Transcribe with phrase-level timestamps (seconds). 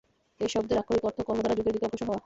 [0.43, 2.19] এই শব্দের আক্ষরিক অর্থ-কর্মদ্বারা যোগের দিকে অগ্রসর হওয়া।